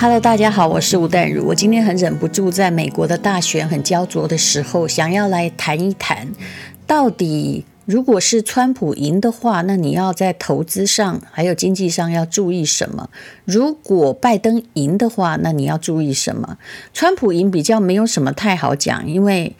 [0.00, 1.44] Hello，大家好，我是吴淡如。
[1.44, 6.28] 我今天很忍不住，在美国的大选很焦灼的时候，想要来谈一谈，
[6.86, 13.10] 到底如果是川普赢的话，那你要在投资上还有经济上要注意什么？
[13.44, 16.58] 如果拜登赢的话，那你要注意什么？
[16.94, 19.56] 川普赢比较没有什么太好讲，因为。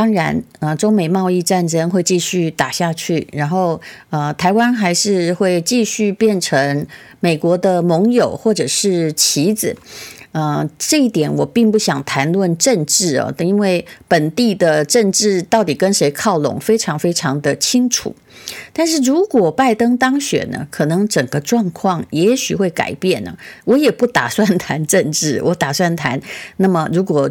[0.00, 3.78] 当然，呃，中美贸易战争会继续打下去，然后，
[4.08, 6.86] 呃，台湾还是会继续变成
[7.20, 9.76] 美国的盟友或者是棋子，
[10.32, 18.16] 呃，这一点我并不想谈论政治哦，因为本地的政治到底跟谁靠拢，非常非常的清楚。
[18.72, 23.36] 但是如果拜登当选呢，可能整个状况也许会改变呢。
[23.66, 26.18] 我也不打算谈政治，我打算谈，
[26.56, 27.30] 那么如果。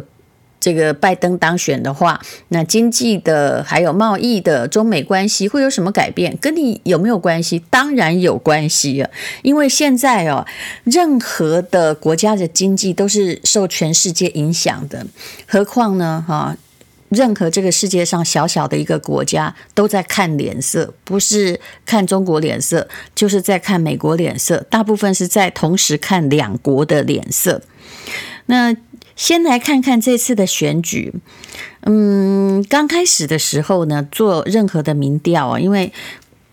[0.60, 6.36] 这个拜登当选的话，那经济的还有贸易的中美关系会有什么改变？
[6.36, 7.64] 跟你有没有关系？
[7.70, 9.10] 当然有关系啊！
[9.40, 10.46] 因为现在哦，
[10.84, 15.06] 任何的国家的经济都是受全世界影响的，
[15.48, 16.22] 何况呢？
[16.28, 16.54] 哈，
[17.08, 27.62] 任何这个世界上小小的一个国家都在看脸色，不是看中国脸色，就是在看美国脸色，大部分是在同时看两国的脸色。
[28.44, 28.76] 那。
[29.20, 31.12] 先来看看这次的选举，
[31.82, 35.92] 嗯，刚开始的时候呢，做任何的民调啊，因为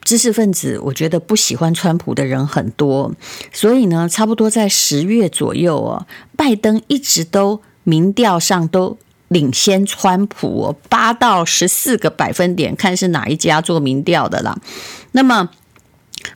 [0.03, 3.13] 知识分子我觉得不喜欢川普的人很多，
[3.53, 8.97] 所以呢，差不多在十月左右哦，拜登一直都民调上都
[9.29, 14.59] 领先川普，八到十四个百分点，看是哪一家做民调的啦。
[15.13, 15.49] 那么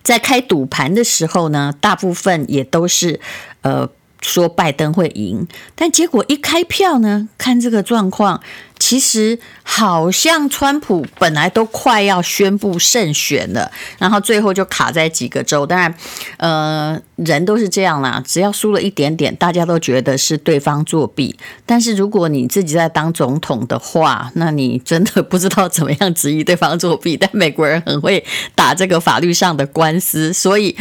[0.01, 3.19] 在开赌盘的时候呢，大部分也都是
[3.63, 3.89] 呃。
[4.21, 8.39] 说拜登会赢，但结果一开票呢，看这个状况，
[8.77, 15.65] 其实好像川普本来都快要宣布胜选了，然后最后就卡在几个州。
[15.65, 15.95] 当然，
[16.37, 21.35] 呃，人都是这样啦，只要输了一点点，大家都觉得是对方作弊。
[21.65, 27.17] 但是如果你自己在当总统的话，那你真的不知道怎么样质疑对方作弊。
[27.17, 28.23] 但美国人很会
[28.53, 30.77] 打这个法律上的官司，所以。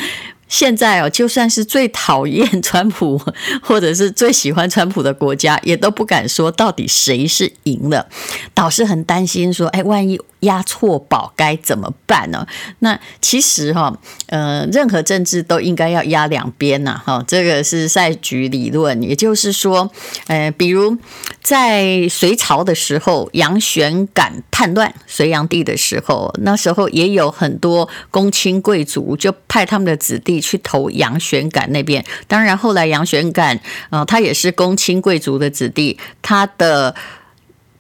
[0.51, 3.19] 现在哦，就算是最讨厌川普，
[3.63, 8.07] 或者是最喜欢川普的国家，也都不敢说到底谁是赢了，
[8.53, 10.21] 倒是很担心说，哎，万一。
[10.41, 12.47] 押错宝该怎么办呢？
[12.79, 13.95] 那其实哈，
[14.29, 19.03] 呃，任何政治都应该要押两边呐，哈，这个是赛局理论。
[19.03, 19.91] 也就是说，
[20.29, 20.97] 呃，比如
[21.43, 32.05] 在隋朝的时候，杨玄感叛乱隋炀帝的时候，那时候也有很多公卿贵族就派他们的子弟去投杨玄感那边。
[32.27, 36.95] 当然，后来杨玄感，呃，他也是公卿贵族的子弟，他的。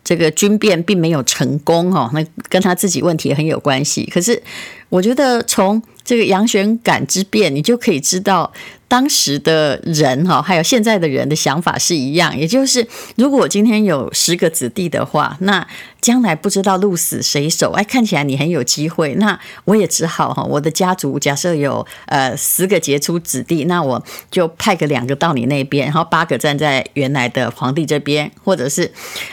[0.02, 4.04] 这个军变并没有成功哦，那跟他自己问题很有关系。
[4.12, 4.42] 可是
[4.88, 8.52] 我觉得从这个杨玄感之变，你就可以知道。
[8.88, 12.84] 当时的人哈，还有现在的人的想法是一样，也就是
[13.14, 15.64] 如果我今天有十个子弟的话，那
[16.00, 28.90] 将来不知道鹿死谁手，哎，看起来你很有机会，那我也只好哈，我的家族假设有呃十个杰出子弟，那我就派个两个到你那边，然后八个站在原来的皇帝这边，或者是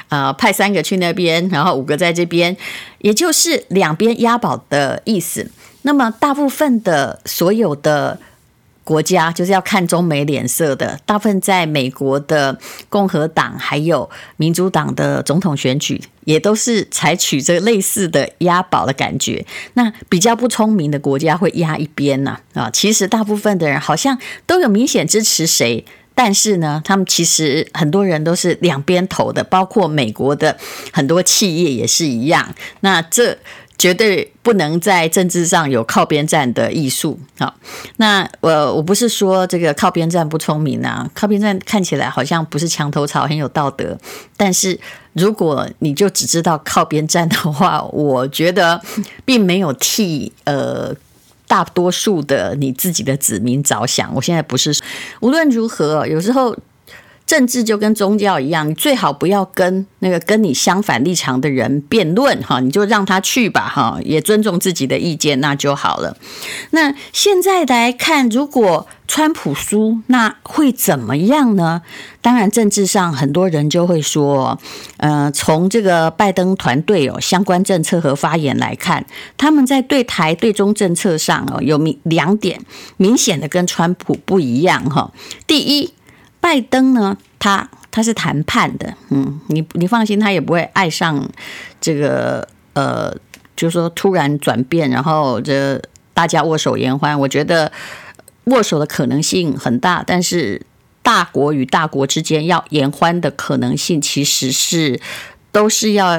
[0.09, 2.55] 呃派三个去那边，然后五个在这边，
[2.99, 5.49] 也就是两边押宝的意思。
[5.83, 8.19] 那么大部分的所有的。
[8.87, 12.57] 国家就是要看中美脸色的，大部分在美国的
[12.87, 19.45] 共和党还有民主党的总统选举，也都是采取这类似的押宝的感觉。
[19.73, 22.39] 那比较不聪明的国家会押一边呢？
[22.53, 25.83] 啊，其实大部分的人好像都有明显支持谁，
[26.15, 30.57] 但是呢，他们其实很多人都是两边投的，包括美国的
[30.93, 32.55] 很多企业也是一样。
[32.79, 33.37] 那这。
[33.77, 37.19] 绝对不能在政治上有靠边站的艺术。
[37.37, 37.53] 好，
[37.97, 43.97] 那我我不是说这个靠边站不聪明啊，靠边站看起来好像不是墙头草，很有道德。
[44.35, 44.79] 但是
[45.13, 48.81] 如果你就只知道靠边站的话，我觉得
[49.23, 50.93] 并没有替呃
[51.47, 54.13] 大多数的你自己的子民着想。
[54.15, 54.75] 我现在不是，
[55.21, 56.57] 无论如何，有时候。
[57.27, 66.15] 政治就跟宗教一样，你最好不要跟那个跟你相反立场的人辩论哈，你就让他去吧哈，也尊重自己的意见，那就好了。
[66.71, 71.81] 那现在来看，如果川普输，那会怎么样呢？
[72.21, 74.57] 当然，政治上很多人就会说，
[74.95, 82.61] 呃，从这个拜登团队哦相关政策和发言来看，他们在对台对中政策上哦有明两点
[82.95, 85.11] 明显的跟川普不一样哈。
[85.45, 85.91] 第一。
[86.47, 91.29] 拜登呢，他他是谈判的，嗯，你你放心，他也不会爱上
[91.81, 93.13] 这个呃，
[93.53, 95.81] 就是说突然转变，然后这
[96.13, 97.19] 大家握手言欢。
[97.19, 97.69] 我觉得
[98.45, 100.65] 握手的可能性很大，但是
[101.03, 105.01] 大国与大国之间要言欢的可能性，其实是
[105.51, 106.17] 都是要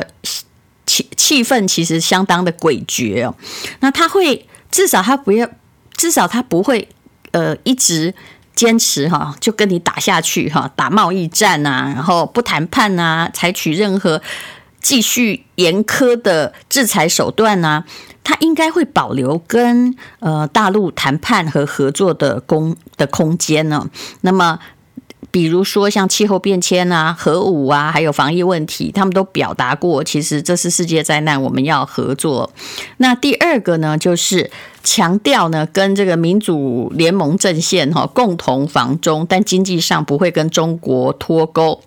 [0.85, 3.35] 气气氛，其实相当的诡谲哦。
[3.81, 5.49] 那他会至少他不要，
[5.97, 6.87] 至少他不会
[7.31, 8.13] 呃一直
[8.59, 14.21] 坚持哈，就跟你打下去哈，打贸易战啊，然后不谈判啊，采取任何
[14.81, 17.85] 继续严苛的制裁手段啊。
[18.25, 23.89] 他应该会保留跟呃大陆谈判和合作的空的空间呢。
[24.23, 24.59] 那么，
[25.31, 32.51] 比如说像气候变迁啊、核武啊，还有防疫问题，他们都表达过，其实这是世界灾难，我们要合作。
[32.97, 34.51] 那第二个呢，就是
[34.83, 41.81] 强调呢，跟这个民主联盟阵线哈共同防中，但经济上不会跟中国脱钩，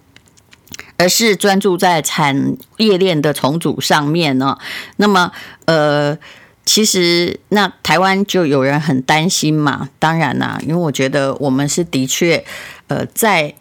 [0.97, 4.57] 而是专注在产业链的重组上面呢。
[4.97, 5.31] 那么，
[5.65, 6.17] 呃。
[6.63, 9.89] 其实，那台湾就有人很担心嘛。
[9.99, 12.45] 当然啦，因为我觉得我们是的确，
[12.87, 13.53] 呃，在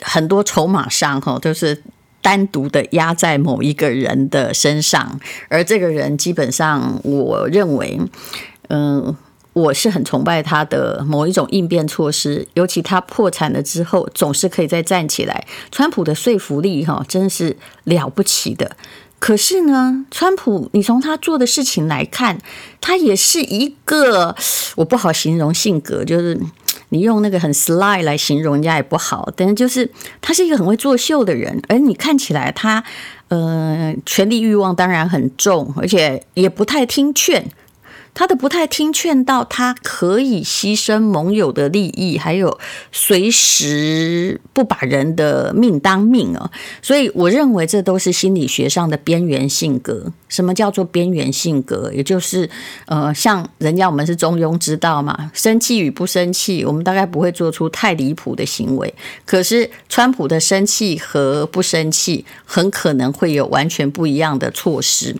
[0.00, 1.82] 很多筹码上哈，都是
[2.22, 8.00] 单独的压在某一个人的身上，而这个人基本上，我认为，
[8.68, 9.16] 嗯、
[9.52, 15.44] 我是很崇拜他的某一种应变措施，尤其他破产了之后，总是可以再站起来。
[15.72, 18.76] 川普的说服力哈，真是了不起的。
[19.18, 22.38] 可是呢，川普，你从他做的事情来看，
[22.80, 24.36] 他也是一个
[24.76, 26.38] 我不好形容性格，就是
[26.90, 29.90] 你用那个很 sly 来形容人家也不好，但是就是
[30.20, 32.84] 他是一个很会作秀的人，而你看起来他
[33.28, 37.50] 呃权力欲望当然很重，而且也不太听劝。
[38.18, 42.58] 他的不太听劝，到他可以牺牲盟友的利益，还有
[42.90, 46.50] 随时不把人的命当命啊！
[46.80, 50.10] 所以我认为这都是心理学上的边缘性格。
[50.30, 51.92] 什么叫做边缘性格？
[51.92, 52.48] 也就是
[52.86, 58.94] 呃，像人家我们是中庸之道嘛，生气与不生气，我们大概不会做出太离谱的行为。
[59.26, 65.14] 可是川普的生气和不生气，很可能会有完全不一样的措施。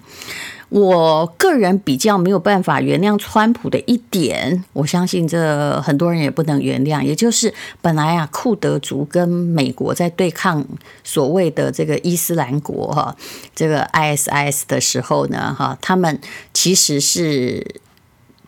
[0.69, 10.67] 我个人比较没有办法原谅川普的一点，我相信这很多人也不能原谅，也就是本来啊，库德族跟美国在对抗
[11.05, 13.17] 所谓的这个伊斯兰国哈，
[13.55, 16.21] 这个 ISIS 的时候呢，哈，他们
[16.53, 17.65] 其实是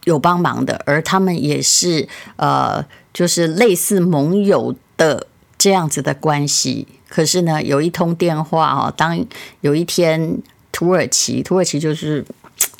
[0.02, 2.84] 有帮忙的，而他们也是呃，
[3.14, 6.88] 就是类似盟友的这样子的关系。
[7.08, 9.24] 可是呢，有一通电话哈，当
[9.60, 10.42] 有一天。
[10.78, 12.24] 土耳其，土耳其就是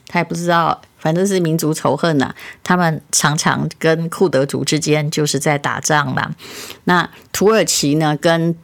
[0.07, 6.33] 他也不知道，反正是民族仇恨呐、他们常常跟库德族之间就是在打仗啦。
[6.85, 8.55] 那土耳其呢，跟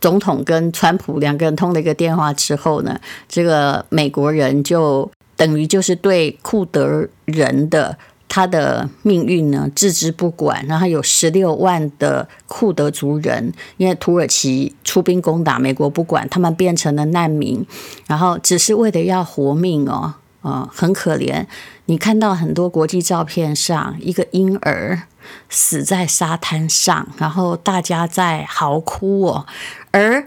[0.00, 7.96] 总统跟川普两个人通了一个电话之后呢，这个美国人就等于就是对库德人的。
[8.34, 17.62] 他的命运呢，置之不管，然后有十六万的库德族人，因为土耳其出兵攻打，美国不管，他们变成了难民，
[18.06, 21.44] 然后只是为了要活命哦，呃，很可怜。
[21.84, 25.02] 你看到很多国际照片上，一个婴儿
[25.50, 29.44] 死在沙滩上，然后大家在嚎哭哦，
[29.90, 30.26] 而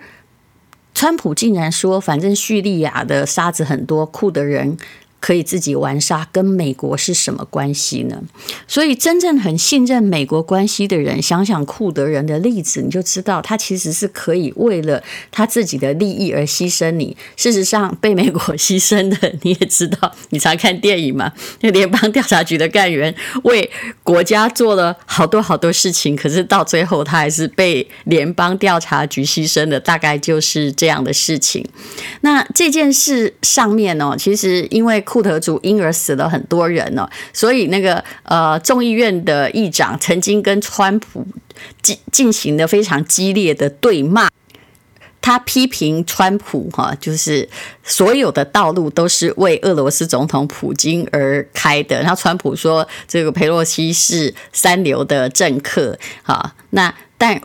[0.93, 4.77] 川普竟然说，反正叙利亚的沙子很多，库德人。
[5.25, 8.21] 可以自己玩沙，跟美国是什么关系呢？
[8.67, 17.17] 所以真正很信任美国关系的人，想想库德人的例子，你就知道他其实是可以为了他自己的利益而牺牲你。
[17.35, 21.33] 事实上，被美国牺牲的你也知道，你常看电影嘛？
[21.61, 23.11] 那 联邦调查局的干员
[23.45, 23.67] 为
[24.03, 31.65] 国家做了好多好多事情，可是到最后他还是被联邦调查局牺牲的，大概就是这样的事情。
[32.21, 35.03] 那这件事上面呢，其实因为。
[35.15, 41.25] 库德族因而死了很多人呢，所以那个呃众议院的议长曾经跟川普
[41.81, 44.27] 进进行了非常激烈的对骂，
[45.21, 47.47] 他批评川普哈，就是
[47.81, 57.41] 所有的道路都是为俄罗斯总统普京而开的，然后川普说这个佩洛西是三流的政客哈，那但。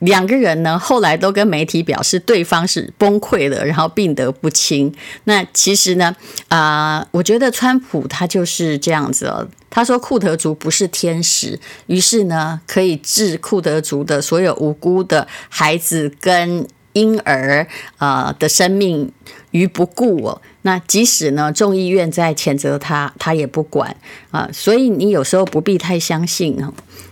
[0.00, 4.94] 两个人呢，后来都跟媒体表示对方是崩溃了，然后病得不轻。
[5.24, 6.14] 那其实呢，
[6.48, 9.48] 啊、我觉得川普他就是这样子哦。
[9.70, 17.66] 他说库德族不是天使，于是呢，可以置库德族的所有无辜的孩子跟婴儿
[17.98, 19.12] 啊的生命
[19.50, 20.40] 于不顾哦。
[20.68, 23.96] 那即使呢，众议院在谴责他，他也不管
[24.30, 24.46] 啊。
[24.52, 26.62] 所以你有时候不必太相信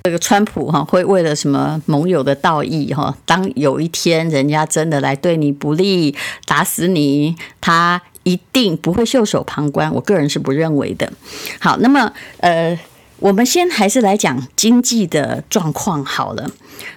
[0.04, 9.90] 这个川普哈会为了什么盟友的道义哈，当有一天人家真的来对你不利，打死你，他一定不会袖手旁观。
[9.94, 11.10] 我个人是不认为的。
[11.58, 12.78] 好，那么呃，
[13.20, 16.50] 我们先还是来讲经济的状况好了。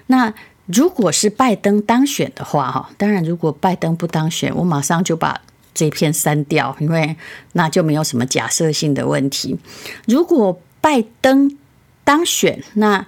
[0.07, 0.33] 那
[0.65, 5.39] 如果是拜登当选的话，哈，当然如果拜登不当选，我马上就把
[5.73, 7.15] 这篇删掉，因为
[7.53, 9.57] 那就没有什么假设性的问题。
[10.05, 11.57] 如果拜登
[12.03, 13.05] 当选，那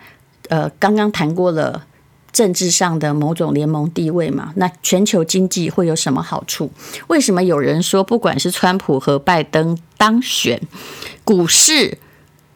[0.50, 1.86] 呃，刚刚谈过了
[2.32, 6.72] 政治上的某种联盟地位嘛，那全球经济会有什么好处？
[7.08, 10.62] 为什么有人说，不管是川普和拜登当选，
[11.24, 11.98] 股市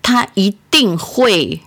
[0.02, 1.62] 它一定会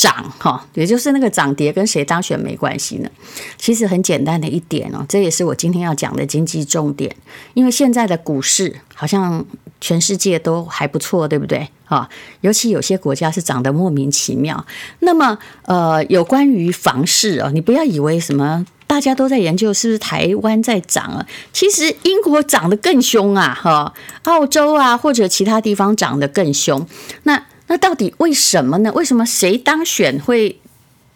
[0.00, 0.32] 涨？
[0.38, 3.10] 哈，也就是那个涨跌跟谁当选没关系呢？
[3.58, 7.14] 其实很简单的一点哦，这也是我今天要讲的经济重点，
[7.52, 9.44] 因为现在的股市好像
[9.78, 11.68] 全世界都还不错，对不对？
[11.84, 12.08] 啊，
[12.40, 14.64] 尤其有些国家是涨得莫名其妙。
[15.00, 23.92] 那么，呃，有关于房市哦，你不要以为什么大家都在研究是不是台湾在涨啊，其实英国涨得更凶啊，哈，
[24.22, 26.86] 澳洲啊或者其他地方涨得更凶。
[27.24, 28.92] 那那到底为什么呢？
[28.92, 30.60] 为什么谁当选会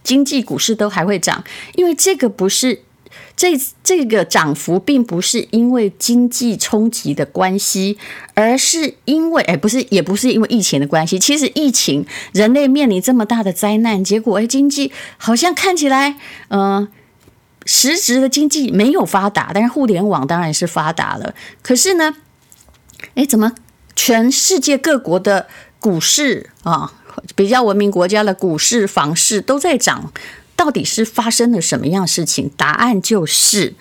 [0.05, 1.43] 经济股市都还会涨？
[1.75, 2.81] 因为这个不是。
[3.37, 7.99] 这这个涨幅并不是因为经济冲击的关系，
[8.35, 11.19] 而是因为哎，不是，也不是因为疫情的关系。
[11.19, 16.17] 其实疫情，人类面临这么大的灾难，结果哎，经济好像看起来，
[16.49, 16.87] 嗯、
[17.67, 21.35] 实质的经济没有发达，但是互联网当然是发达了。
[21.61, 22.15] 可是呢，
[23.17, 23.53] 哎，怎么
[23.97, 25.49] 全世界各国的
[25.85, 26.91] 股市啊，
[27.37, 30.11] 比较文明国家的股市、房市都在涨？
[30.57, 32.51] 到底是发生了什么样事情？
[32.57, 33.75] 答案就是，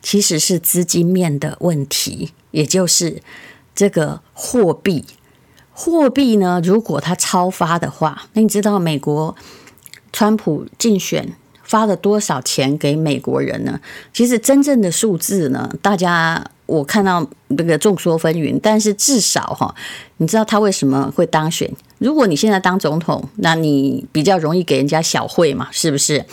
[0.00, 3.20] 其实是资金面的问题，也就是
[3.74, 5.04] 这个货币。
[5.72, 9.34] 货币呢，如果它超发的话，那你知道美国
[10.12, 11.34] 川普竞选
[11.64, 13.80] 发了多少钱给美国人呢？
[14.12, 16.52] 其实真正的数字呢，大家。
[16.68, 19.74] 我看到那个众说纷纭，但是至少哈，
[20.18, 21.68] 你知道他为什么会当选？
[21.96, 26.26] 如果你现在当总统，那你比较容易给人家小惠嘛，是不是？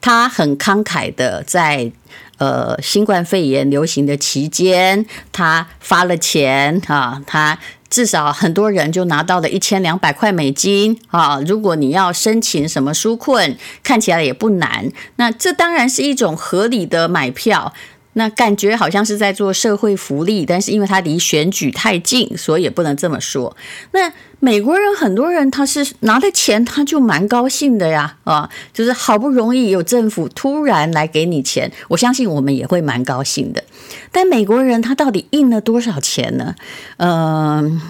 [0.00, 1.92] 他很慷慨的在
[2.38, 7.56] 呃新冠肺炎流行的期间，他发了钱啊，他
[7.88, 11.38] 至少很多人就拿到了一千两百块美金啊。
[11.46, 17.72] 如果你要申请什么纾困，看起来也不难，那这当然是一种合理的买票。
[18.20, 23.56] 那感觉好像是在做社会福利，但是因为他离选举太近，所以也不能这么说。
[23.92, 33.64] 那美国人很多人他是拿了钱，他就蛮高兴的呀，啊，就是好不容易有政府突然来给你钱，我相信我们也会蛮高兴的。
[34.12, 36.54] 但美国人他到底印了多少钱呢？
[36.98, 37.80] 嗯，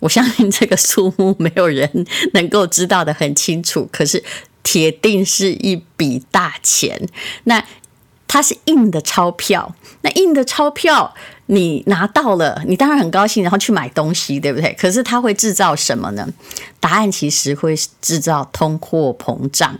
[0.00, 4.24] 我相信这个数目没有人能够知道得很清楚，可是
[4.64, 7.06] 铁定是一笔大钱。
[7.44, 7.62] 那。
[8.28, 11.12] 它是硬的钞票，那硬的钞票
[11.46, 14.72] 你拿到了，你当然很高兴，然后去买东西，对不对？
[14.78, 16.28] 可是它会制造什么呢？
[16.78, 19.76] 答案其实会制造通货膨胀。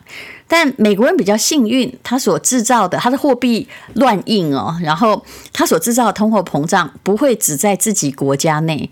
[0.49, 8.90] 但美国人比较幸运，他所制造的，他的货币乱印哦，然后他所制造的通货膨胀不会只在自己国家内。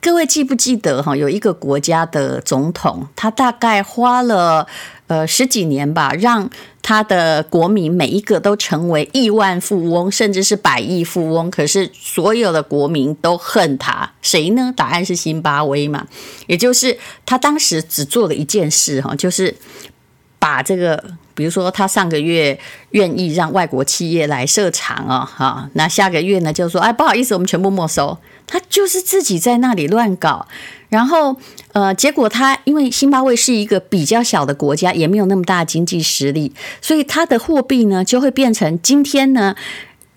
[0.00, 1.14] 各位记不记得哈？
[1.14, 4.66] 有一个国家的总统，他大概花了
[5.08, 6.48] 呃十几年吧，让
[6.80, 11.50] 他的国民每一个都成为亿万富翁，甚至是百亿富翁。
[11.50, 14.72] 可是所有的国民都恨他，谁呢？
[14.74, 16.06] 答案是辛巴威嘛。
[16.46, 19.54] 也就是他当时只做了一件事哈，就是
[20.38, 21.04] 把这个，
[21.34, 22.58] 比如说他上个月
[22.92, 28.16] 愿意让外国企业来设厂啊，哈，那下个月呢就说哎不好意思，我们全部没收。
[28.50, 30.48] 他就是自己在那里乱搞，
[30.88, 31.36] 然后
[31.72, 36.52] 呃，结果他因为辛巴威是一个比较小的国家，也没有那么大的经济实力，
[36.82, 39.54] 所以他的货币呢就会变成今天呢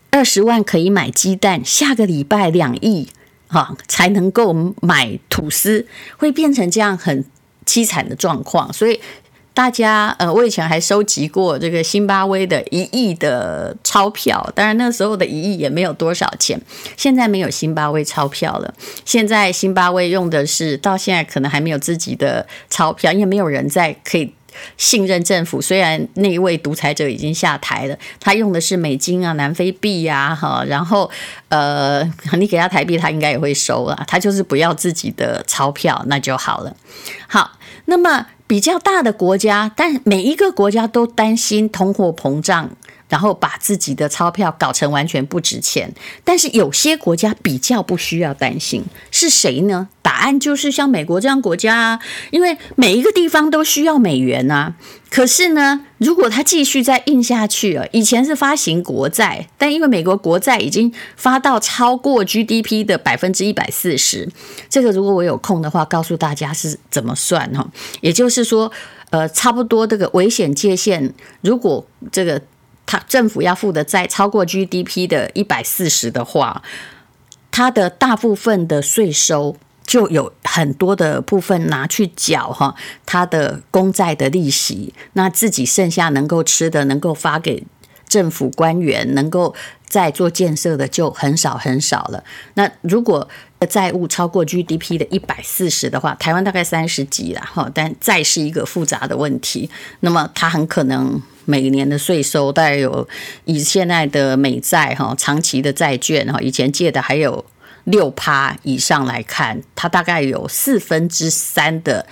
[0.09, 3.07] 二十万可以买鸡蛋，下个礼拜两亿
[3.47, 5.85] 哈才能够买吐司，
[6.17, 7.23] 会变成这样很
[7.67, 8.99] 凄惨的状况，所以。
[9.53, 16.59] 大家，呃，我以前还收集过这个辛巴威的一亿的钞票，当然那时候的一亿也没有多少钱。
[16.97, 18.73] 现在没有辛巴威钞票了，
[19.05, 24.33] 现在辛巴威用的是到现在可能还没有自己的钞票，因为没有人在可以
[24.75, 25.61] 信任政府。
[25.61, 31.09] 虽然那一位独裁者已经下台了，他用的是美金啊、南非币呀，哈，然后
[31.49, 32.03] 呃，
[32.39, 36.75] 你给他台币，他应该也会收啊，他就是不要自己的钞票，那就好了。
[37.27, 37.51] 好，
[37.85, 38.25] 那么。
[38.45, 42.69] 比较大的国家，但每一个国家都担心通货膨胀，
[43.13, 45.93] 然后把自己的钞票搞成完全不值钱。
[46.23, 49.89] 但是有些国家比较不需要担心，是谁呢？
[50.01, 51.99] 答案就是像美国这样国家啊，
[52.31, 54.73] 因为每一个地方都需要美元啊。
[55.11, 64.27] 可是呢，如果它继续再印下去了，以前是发行国债，但因为美国国债已经发到超过 GDP 的百分之一百四十，
[64.67, 67.69] 这个如果我有空的话，告诉大家是怎么算哈。
[68.01, 68.71] 也就是说，
[69.11, 72.41] 呃，差不多这个危险界限，如果这个
[72.85, 76.61] 他政府要付的债超过 GDP 的一百四十的话，
[77.51, 79.55] 它的大部分的税收。
[79.85, 82.73] 就有很多的部分拿去缴哈，
[83.05, 87.65] 它的公债的利息，那自己剩下能够吃的，能够发给
[88.07, 89.53] 政府官员，能够
[89.85, 92.23] 再做建设的就很少很少了。
[92.53, 93.27] 那如果
[93.69, 103.07] 债务超过 GDP 的一百四十的话，台湾大概三十几了哈，但债是一个复杂的问题，那么它很可能每年的税收大概有
[103.45, 107.45] 以现在的美债哈，长期的债券哈，以前借的还有。
[107.85, 112.05] 六趴以上来看，它大概有四分之三的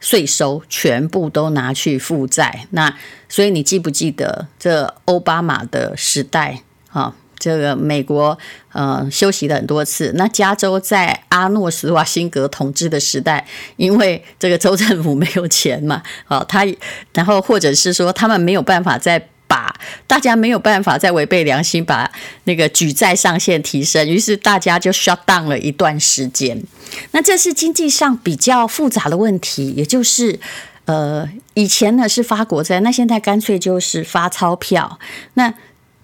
[0.00, 2.66] 税收全部都拿去负债。
[2.70, 2.96] 那
[3.28, 7.14] 所以你记不记得这奥巴马的时代啊？
[7.38, 8.36] 这个美国
[8.72, 10.12] 呃休息了很多次。
[10.16, 16.66] 那加州在阿诺斯瓦辛格统治的时代，因为这个州政府没有钱嘛，啊， 他
[17.14, 19.28] 然后或者是说他们没有办法在。
[19.50, 19.74] 把
[20.06, 22.12] 大家没有办法再违背良心，把
[22.44, 26.62] 那个举债上限提升，于是大家就 shut down 了一段时间。
[27.12, 30.38] 那这是经济上比较复杂的问题，也就是
[30.84, 34.98] 呃，以前呢是发国债，那现在干脆就是发钞票。
[35.32, 35.54] 那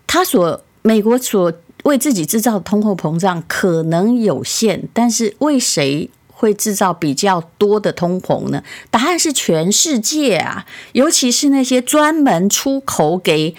[0.06, 1.50] 他所美国所
[1.84, 6.10] 为自己制造的通货膨胀可能有限，但是为谁？
[6.36, 8.62] 会制造比较多的通膨呢？
[8.90, 13.54] 答案是全世界啊，尤其是那些专门出口给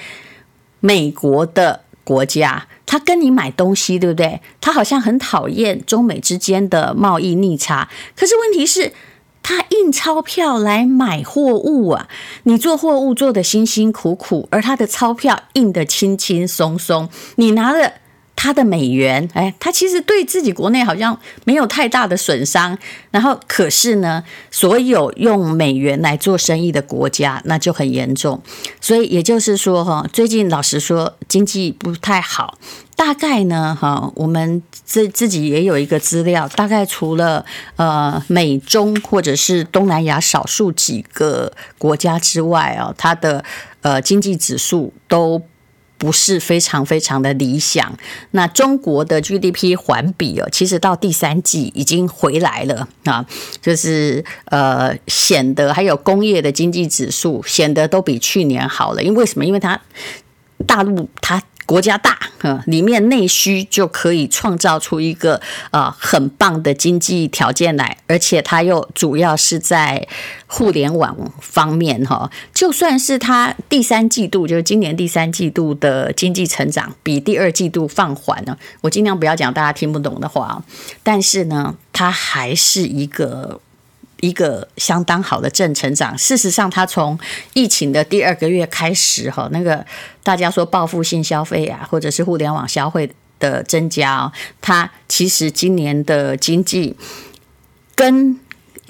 [0.81, 4.41] 美国的国家，他跟你买东西，对不对？
[4.61, 8.91] 他好像很讨厌中美之间的贸易逆差，可是问题是，
[9.47, 12.07] 他印钞票来买货物啊，
[12.45, 17.93] 你做货物做的辛辛苦苦，而他的钞票印的轻轻松松，你拿了。
[18.45, 22.77] 他的美元，哎，他其实对自己国内好像没有太大的损伤。
[23.09, 28.39] 然后，可是呢，所有用美元来做生意的国家，那就很严重。
[28.79, 32.59] 所以，也就是说，哈，最近老实说，经济不太好。
[32.95, 37.43] 大概呢，哈，我们自自己也有一个资料，大概除了
[37.77, 43.43] 呃美中或者是东南亚少数几个国家之外啊，它的
[43.81, 45.41] 呃经济指数都。
[45.97, 47.97] 不是非常非常的理想。
[48.31, 53.25] 那中国的 GDP 环比哦，其实到第三季已经回来了啊，
[53.61, 59.01] 就是呃显得还有工业的经济指数显得都比去年好了。
[59.01, 59.45] 因为什么？
[59.45, 59.79] 因为它
[60.67, 61.41] 大陆它。
[61.65, 70.07] 国家大，哈，里面内需就可以创造出一个呃很棒的经济条件来，而且它又主要是在
[70.45, 72.29] 互联网方面哈。
[72.53, 80.63] 就算是它第三季度，就是今年第三季度的经济成长比第二季度放缓了，我尽量不要讲大家听不懂的话，
[81.01, 83.59] 但是呢，它还是一个。
[84.25, 86.17] 一个相当好的正成长。
[86.17, 87.17] 事实上，它从
[87.53, 89.85] 疫情的第二个月开始，哈，那个
[90.23, 96.95] 大家说报复性消费啊，或者是互联网消费的增加，它其实今年的经济
[97.93, 98.39] 跟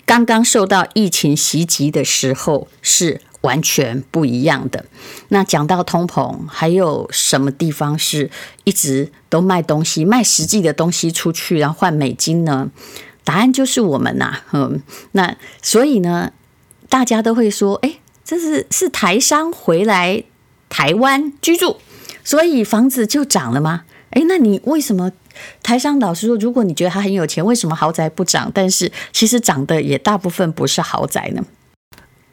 [0.06, 4.86] 刚刚受到疫情袭击的时候是完全不一样的。
[5.28, 8.32] 那讲到通膨，还有什么地方是
[8.64, 12.70] 一直都卖东西、卖实际的东西出去，然后换美金呢？
[13.26, 16.32] 答案就是我们呐、嗯，那所以呢，
[16.88, 20.24] 大家都会说，哎，这是是台商回来
[20.70, 21.78] 台湾居住，
[22.24, 23.84] 所以房子就涨了吗？
[24.12, 25.12] 哎，那你为什么
[25.62, 28.50] 台商老实说，如果你觉得他很有钱，为什么豪宅不涨？
[28.54, 31.44] 但是其实涨的也大部分不是豪宅呢？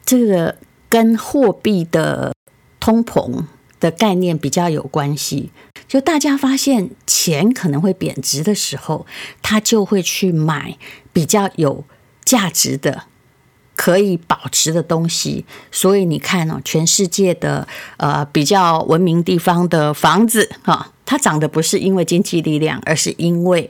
[0.05, 0.55] 这个
[0.87, 2.33] 跟货币的
[2.79, 3.43] 通膨
[3.83, 5.51] 的概念比较有关系。
[5.87, 9.05] 就大家发现钱可能会贬值的时候，
[9.41, 10.77] 他就会去买
[11.11, 11.83] 比较有
[12.23, 13.03] 价值的、
[13.75, 15.45] 可以保值的东西。
[15.71, 17.67] 所以你看哦，全世界的
[17.97, 23.69] 呃比较文明地方的房子哈，它涨的不是因为经济力量，而是因为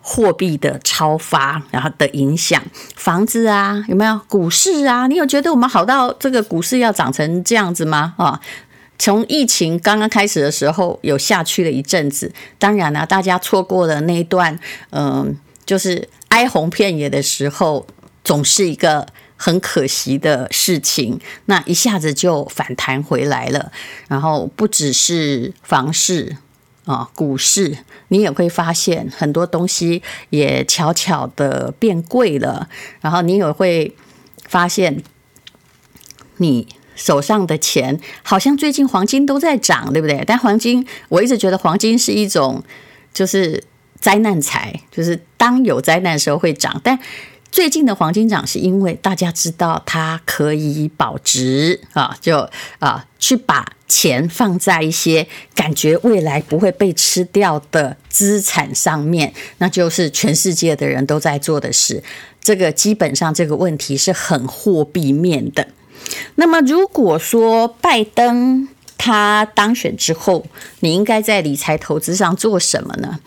[0.00, 2.62] 货币的超发然后的影响。
[2.94, 5.08] 房子啊，有没有股市啊？
[5.08, 8.14] 你有觉得我们好到这个股市要涨成这样子吗？
[8.18, 8.40] 啊？
[9.00, 12.30] 从疫情刚刚开始的时候，有下去了一阵子。
[12.58, 14.60] 当然了，大家错过了那一段，
[14.90, 15.34] 嗯，
[15.64, 17.86] 就是哀鸿遍野的时候，
[18.22, 23.72] 总是一个很可惜的事情，那一下子就反弹回来了。
[24.06, 26.36] 然后不只是房市
[26.84, 32.68] 啊，股市，你也会发现很多东西也悄悄的变贵了。
[33.00, 33.96] 然后你也会
[34.46, 35.02] 发现，
[36.36, 36.68] 你
[37.00, 40.22] 手上的钱好像最近黄金都在涨，对不对？
[40.26, 42.62] 但黄金，我一直觉得黄金是一种
[43.12, 43.64] 就是
[43.98, 46.98] 灾难财，就是当有灾难的时候会涨，但。
[47.52, 62.04] 最近的黄金涨，是因为大家知道它可以保值啊，就啊去把钱放在一些感觉未来不会被吃掉的资产上面，那就是全世界的人都在做的事。
[62.40, 65.66] 这个基本上这个问题是很货币面的。
[66.36, 70.46] 那么如果说拜登他当选之后，
[70.80, 73.20] 你应该在理财投资上做什么呢？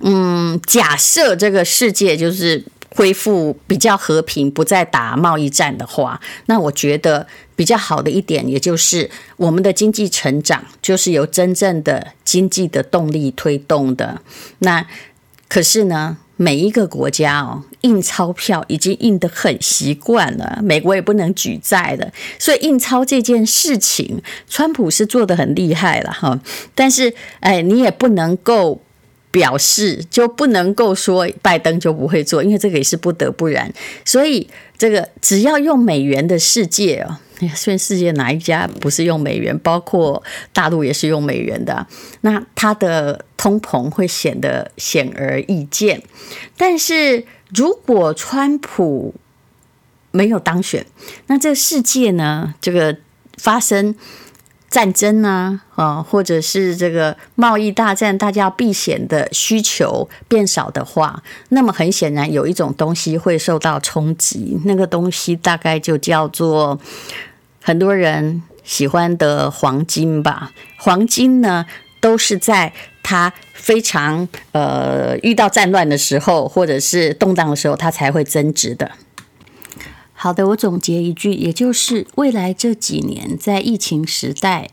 [0.00, 2.64] 嗯，假设这个世界就是。
[2.90, 14.20] 恢复比较和平，不再打贸易战的话，那我觉得比较好的一点，也就是我们的经济成长就是由真正的经济的动力推动的。
[14.60, 14.84] 那
[15.48, 26.40] 可是呢，每一个国家哦，印钞票已经印得很习惯了，美国也不能举债了，所以印钞这件事情，川普是做得很厉害了哈。
[26.74, 28.80] 但是哎，你也不能够。
[29.30, 33.70] 表示就不能够说拜登就不会做，因为这个也是不得不然。
[34.02, 34.48] 所以
[34.78, 37.18] 这个只要用美元的世界哦，
[37.54, 39.56] 全世界哪一家不是用美元？
[39.58, 40.22] 包括
[40.52, 41.86] 大陆也是用美元的，
[42.22, 46.02] 那它的通膨会显得显而易见。
[46.56, 47.24] 但是
[47.54, 49.14] 如果川普
[50.10, 50.86] 没有当选，
[51.26, 52.54] 那这个世界呢？
[52.60, 52.96] 这个
[53.36, 53.94] 发生。
[54.70, 66.78] 战争啊，啊，或者是这个贸易大战，大家避险的需求变少的话，那么很显然有一种东西会受到冲击，那个东西大概就叫做
[67.68, 70.52] 很多人喜欢的黄金吧。
[70.78, 71.66] 黄金呢，
[72.00, 78.92] 都是在它非常呃遇到战乱的时候，或者是动荡的时候，它才会增值的。
[80.14, 84.70] 好的，我总结一句，也就是未来这几年在疫情时代，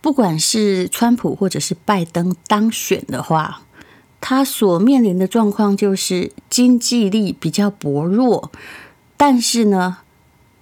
[0.00, 3.62] 不管是川普或者是拜登当选的话，
[4.20, 8.50] 他所面临的状况就是经济力比较薄弱，
[9.16, 9.98] 但是呢，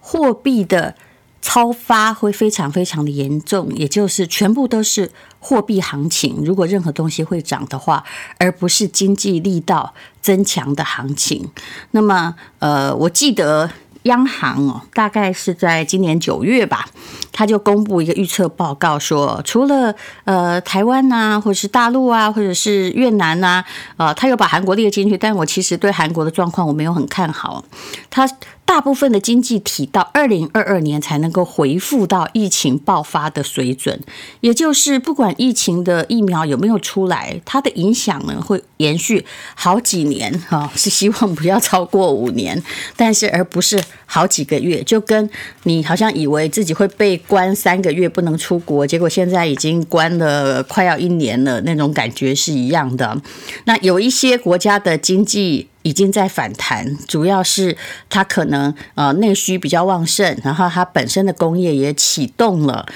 [0.03, 0.95] 货币的
[1.43, 6.43] 超发会非常非常的严重，也就是全部都是货币行情。
[6.45, 8.03] 如果任何东西会涨的话，
[8.39, 11.51] 而不是经济力道增强的行情。
[11.91, 13.69] 那么，呃，我记得。
[14.05, 16.89] 央行哦，大概是在今年九月吧，
[17.31, 23.63] 他就公布一个预测报告说，除了呃台湾呐、或者是大陆啊，或者是越南呐、
[23.97, 27.65] 啊，呃，他又把韩国列进去，但我其实对韩国的状况我没有很看好，
[28.11, 28.29] 他。
[28.65, 34.01] 大部分的经济体到二零二二年才能够恢复到疫情爆发的水准，
[34.41, 42.63] 也就是不管疫情的疫苗有没有出来，它的影响呢会延续好几年 哈，是希望不要超过五年，
[42.97, 45.29] 但是而不是好几个月，就跟
[45.65, 53.21] 你好像以为自己会被关三个月不能出国，结果现在已经关了快要一年了，那种感觉是一样的。
[53.65, 55.69] 那有一些国家的经济。
[55.83, 57.77] 已经在反弹，主要是
[58.09, 62.87] 它可能呃内需比较旺盛，然后它本身的工业也启动了，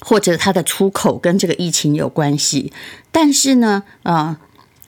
[0.00, 2.72] 或者它的出口跟这个疫情有关系。
[3.12, 4.36] 但是呢，呃，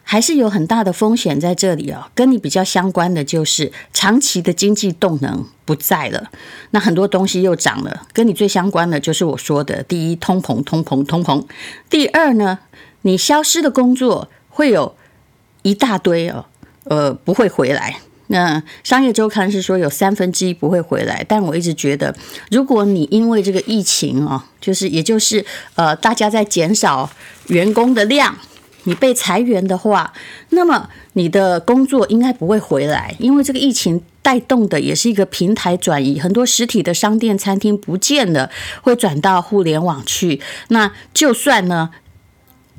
[0.03, 2.11] 还是有很大的风险在这里哦。
[2.15, 6.31] 跟你比较相关的就是长期的经济动能不在了，
[6.71, 8.07] 那很多东西又涨了。
[8.13, 11.45] 跟你最相关的就是我说的，第一，通膨，通膨，通膨。
[11.89, 12.59] 第二呢，
[13.03, 14.97] 你消失的工作会有。
[15.63, 16.45] 一大堆哦，
[16.85, 18.01] 呃，不会回来。
[18.31, 22.15] 那商业周刊是说有三分之一不会回来，但我一直觉得，
[22.51, 25.43] 如果你因为这个疫情哦，就是也就是
[25.77, 27.11] 呃，大家在减少
[27.47, 28.37] 员工的量，
[28.85, 30.13] 你被裁员的话，
[30.51, 38.51] 那么你的工作应该不会回来，因为这个疫情带动的也是一个平台转移，很多实体的商店、餐厅不见了，
[38.83, 40.39] 会转到互联网去。
[40.69, 41.89] 那就算呢，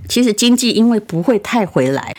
[0.08, 2.16] 其实经济因为不会太回来。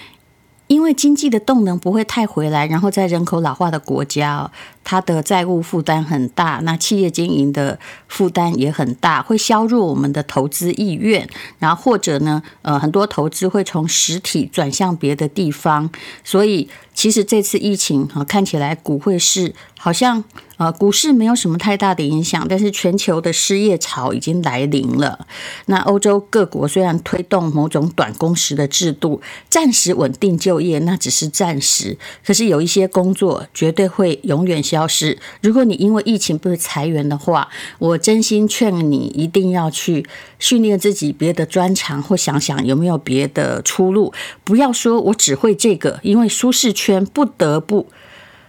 [0.71, 4.49] 因为经济的动能不会太回来，然后在人口老化的国家，
[4.83, 11.29] 它的债务负担很大，那企业经营的负担也很大，会削弱我们的投资意愿。
[11.59, 15.91] 然后或者呢，呃，很多投资会从实体转向别的地方。
[16.25, 20.25] 所以，其实这次疫情啊，看起来股会是好像。
[20.61, 25.27] 呃，股市没有什么太大的影响，但是全球的失业潮已经来临了。
[25.65, 31.97] 那欧洲各国虽然推动某种短工时的制度，暂时稳定就业，那只是暂时。
[32.23, 35.19] 可是有一些工作绝对会永远消失。
[35.43, 40.07] 如果你因为疫情被裁员的话，我真心劝你一定要去
[40.39, 44.13] 训练自己别的专长，或想想有没有别的出路。
[44.45, 47.89] 不要说我只会这个，因为舒适圈不得不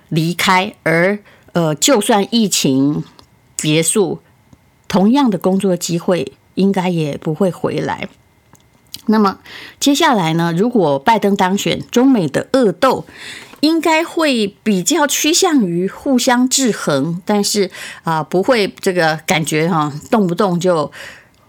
[0.09, 1.17] 离开，而
[1.53, 3.03] 呃，就算疫情
[3.57, 4.19] 结束，
[4.87, 8.07] 同样的工作机会应该也不会回来。
[9.07, 9.39] 那么
[9.79, 10.53] 接下来呢？
[10.55, 13.03] 如果拜登当选，中美的恶斗
[13.61, 17.71] 应该会比较趋向于互相制衡，但是
[18.03, 20.91] 啊、不会这个感觉哈、哦，动不动就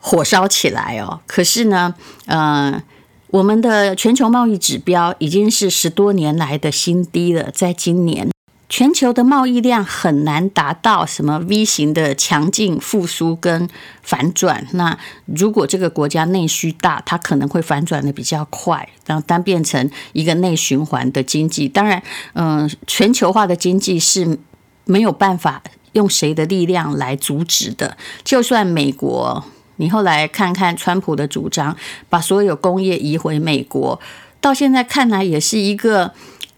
[0.00, 1.20] 火烧起来哦。
[1.26, 1.94] 可是呢，
[2.26, 2.82] 呃，
[3.28, 8.31] 我们的全球贸易指标已经是十多年来的新低了，在今年。
[8.72, 13.68] 全球的贸易量很难达到什么 V 型的强劲复苏跟
[14.00, 14.66] 反转。
[14.72, 21.68] 那如果这个国家内需大，它可能会反转的比较快，然后单变成一个内循环的经济。
[21.68, 24.38] 当然，嗯，全球化的经济是
[24.86, 27.98] 没有办法用谁的力量来阻止的。
[28.24, 29.44] 就算美国，
[29.76, 31.76] 你后来看看川普的主张，
[32.08, 34.00] 把所有工业移回美国，
[34.40, 36.12] 到现在看来也是一个。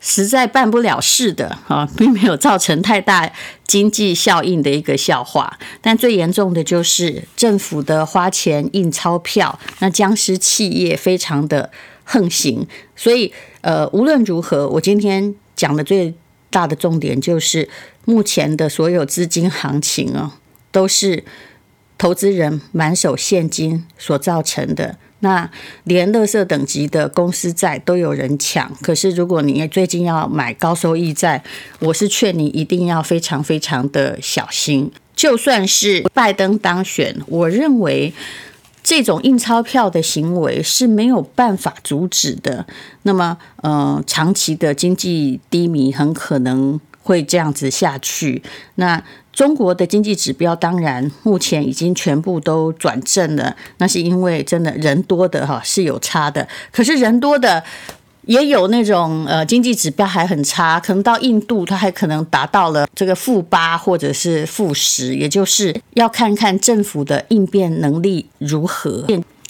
[0.06, 3.32] 实在办不了事的啊， 并没有造成太大
[3.66, 5.58] 经济效应的一个笑话。
[5.80, 11.70] 但最严重的就是政府的花钱印钞票，那僵尸企业非常的
[12.04, 12.66] 横行。
[12.94, 16.12] 所以，呃，无论如何，我今天讲的最
[16.50, 17.70] 大的重点就是，
[18.04, 20.36] 目前的所有资金行情啊，
[20.70, 21.24] 都是
[21.96, 24.98] 投资人满手现金所造成的。
[25.24, 25.50] 那
[25.84, 31.42] 连垃圾等级的公司债都有人抢，可是如果你最近要买高收益债，
[31.80, 34.92] 我是劝你一定要非常非常的小心。
[35.16, 38.12] 就算是拜登当选，我认为
[38.82, 42.66] 这种印钞票的行为是没有办法阻止的。
[43.04, 48.42] 那么，呃，长期的经济低迷很可能会这样子下去。
[48.74, 49.02] 那
[49.34, 57.62] 中国的经济指标当然目前已经全部都转正了，那是因为真的人多的哈是有差的，可是人多的
[58.26, 69.04] 也有那种呃经济指标还很差，可能到印度它还可能达到了这个负八或者是负十，也就是要看看政府的应变能力如何，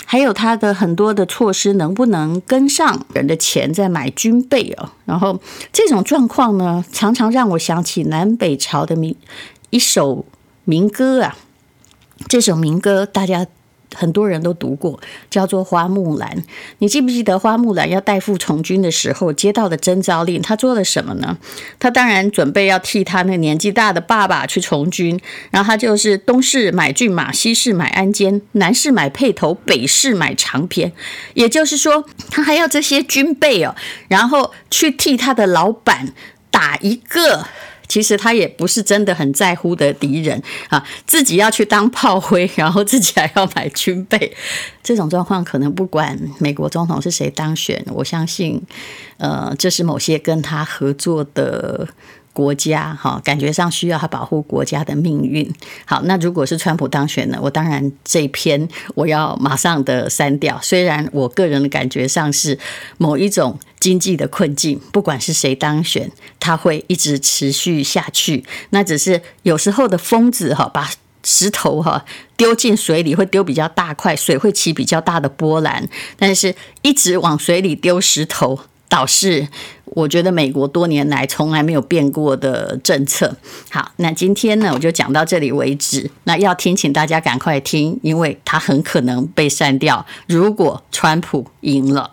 [0.07, 5.39] 还有它的很多的措施能不能跟上人的钱在买军备哦，然后
[5.73, 9.15] 这种状况呢，常常让我想起南北朝的民。
[9.75, 10.25] 一首
[10.65, 11.37] 民歌啊，
[12.29, 13.45] 这首民歌大家
[13.93, 16.31] 很多人都读过，叫做《花木兰》。
[16.79, 20.41] 你记不记得花木兰要代父从军的时候接到的征召令？
[20.41, 21.39] 他做了什么呢？
[21.81, 30.93] 他当然准备要替他那年纪大的爸爸去从军，然后他就是东市买骏马，西市买鞍鞯，南市买辔头，北市买长鞭。
[31.35, 33.75] 也就是说，他还要这些军备哦，
[34.07, 36.13] 然后去替他的老板
[36.53, 37.49] 打一个。
[37.89, 44.35] 其实他也不是真的很在乎的敌人啊，自己要去当炮灰， 然后自己还要买军备，
[44.83, 48.63] 这种状况可能不管美国总统是谁当选，我相信，
[49.19, 51.89] 呃，这是某些跟他合作的。
[52.35, 55.51] 国家哈，感觉上需要他保护国家的命运。
[55.87, 57.39] 好，那如果是川普当选呢？
[57.41, 60.59] 我当然这篇我要马上的删掉。
[60.61, 62.59] 虽然我个人的感觉上是
[62.99, 68.45] 某一种经济的困境，不管是谁当选，它会一直持续下去。
[68.71, 70.91] 那只是有时候的疯子哈，把
[71.23, 72.05] 石头哈
[72.37, 75.89] 丢进水里会丢比较大块，水会起比较大的波澜。
[76.19, 78.59] 但是一直往水里丢石头。
[78.87, 79.49] 导致
[79.95, 83.35] 我觉得美国多年来从来没有变过的政策。
[83.71, 86.11] 好，那今天呢，我就讲到这里为止。
[86.25, 90.05] 那要听，请大家赶快听，因为它很可能被删掉。
[90.27, 92.11] 如果川普赢了。